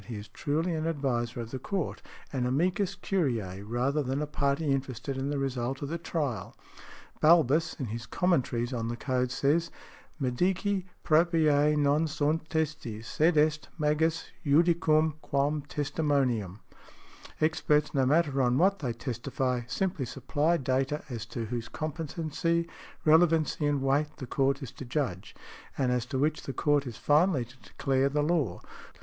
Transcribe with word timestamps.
He 0.07 0.17
is 0.17 0.29
truly 0.29 0.73
an 0.73 0.87
adviser 0.87 1.41
of 1.41 1.51
the 1.51 1.59
Court, 1.59 2.01
an 2.33 2.47
amicus 2.47 2.95
curiæ, 2.95 3.63
rather 3.63 4.01
than 4.01 4.19
a 4.19 4.25
party 4.25 4.71
interested 4.71 5.15
in 5.15 5.29
the 5.29 5.37
result 5.37 5.83
of 5.83 5.89
the 5.89 5.99
trial. 5.99 6.57
Balbus 7.21 7.75
in 7.79 7.85
his 7.85 8.07
commentaries 8.07 8.73
on 8.73 8.87
the 8.87 8.97
code 8.97 9.29
says, 9.29 9.69
"Medici 10.19 10.87
proprie 11.03 11.75
non 11.77 12.07
sunt 12.07 12.49
testes, 12.49 13.05
sed 13.05 13.37
est 13.37 13.69
magis 13.77 14.25
judicium 14.43 15.19
quam 15.21 15.61
testimonium." 15.69 16.61
Experts, 17.39 17.93
no 17.93 18.03
matter 18.03 18.41
on 18.41 18.57
what 18.57 18.79
|116| 18.79 18.79
they 18.79 18.93
testify, 18.93 19.61
simply 19.67 20.05
supply 20.07 20.57
data, 20.57 21.03
as 21.11 21.27
to 21.27 21.45
whose 21.45 21.69
competency, 21.69 22.67
relevancy 23.05 23.67
and 23.67 23.83
weight, 23.83 24.17
the 24.17 24.25
Court 24.25 24.63
is 24.63 24.71
to 24.71 24.83
judge, 24.83 25.35
and 25.77 25.91
as 25.91 26.07
to 26.07 26.17
which 26.17 26.41
the 26.41 26.53
Court 26.53 26.87
is 26.87 26.97
finally 26.97 27.45
to 27.45 27.55
declare 27.59 28.09
the 28.09 28.23
law. 28.23 28.61